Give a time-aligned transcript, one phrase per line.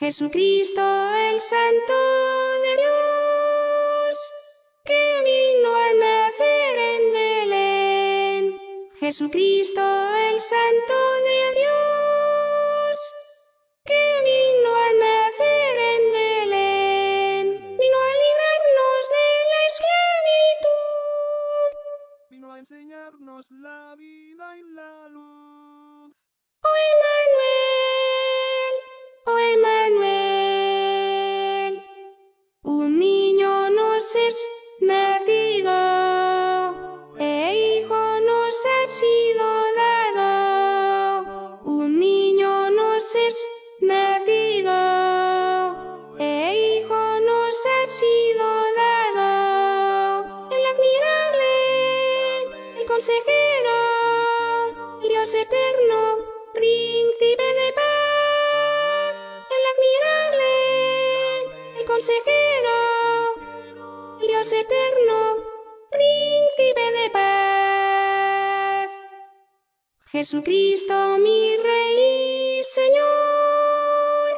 [0.00, 0.80] Jesucristo
[1.14, 1.92] el Santo
[2.62, 4.16] de Dios,
[4.86, 8.60] que vino a nacer en Belén.
[8.98, 9.82] Jesucristo
[10.30, 10.94] el Santo
[11.26, 11.99] de Dios.
[70.20, 74.30] Jesucristo mi Rey Señor,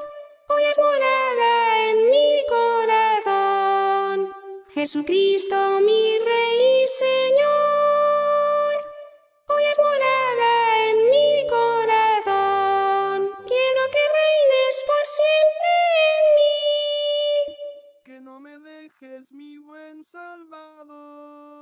[0.48, 4.32] hoy es morada en mi corazón.
[4.74, 8.74] Jesucristo mi Rey Señor,
[9.48, 13.18] hoy es morada en mi corazón.
[13.48, 15.72] Quiero que reines por siempre
[16.12, 16.54] en mí.
[18.04, 21.61] Que no me dejes mi buen Salvador.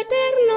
[0.00, 0.47] eterno.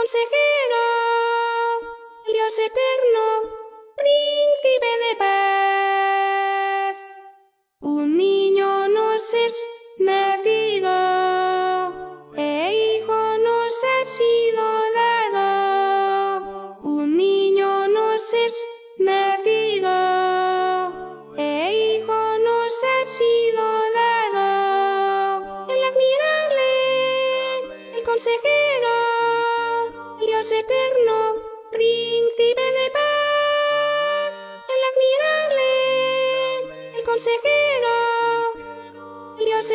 [0.00, 0.84] consejero,
[2.32, 3.57] Dios eterno.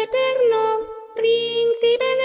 [0.03, 0.61] eterno,
[1.15, 2.22] príncipe de